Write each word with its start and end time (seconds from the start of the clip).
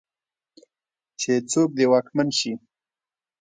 چې 1.19 1.31
څوک 1.51 1.69
دې 1.77 1.85
واکمن 1.91 2.27
شي. 2.39 2.53